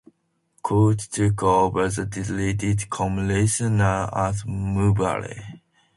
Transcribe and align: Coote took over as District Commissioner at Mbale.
Coote 0.63 1.11
took 1.11 1.43
over 1.43 1.81
as 1.83 1.97
District 1.97 2.89
Commissioner 2.89 4.09
at 4.11 4.33
Mbale. 4.47 5.61